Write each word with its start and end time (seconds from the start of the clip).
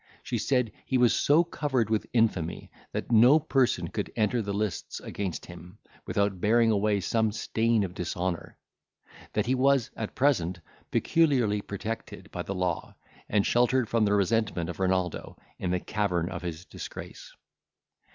She 0.23 0.39
said, 0.39 0.71
he 0.87 0.97
was 0.97 1.13
so 1.13 1.43
covered 1.43 1.91
with 1.91 2.07
infamy, 2.11 2.71
that 2.91 3.11
no 3.11 3.37
person 3.37 3.87
could 3.87 4.11
enter 4.15 4.41
the 4.41 4.51
lists 4.51 4.99
against 4.99 5.45
him, 5.45 5.77
without 6.07 6.41
bearing 6.41 6.71
away 6.71 7.01
some 7.01 7.31
stain 7.31 7.83
of 7.83 7.93
dishonour; 7.93 8.57
that 9.33 9.45
he 9.45 9.53
was, 9.53 9.91
at 9.95 10.15
present, 10.15 10.59
peculiarly 10.89 11.61
protected 11.61 12.31
by 12.31 12.41
the 12.41 12.55
law, 12.55 12.95
and 13.29 13.45
sheltered 13.45 13.87
from 13.87 14.05
the 14.05 14.13
resentment 14.15 14.71
of 14.71 14.79
Renaldo, 14.79 15.37
in 15.59 15.69
the 15.69 15.79
cavern 15.79 16.29
of 16.29 16.41
his 16.41 16.65
disgrace. 16.65 17.35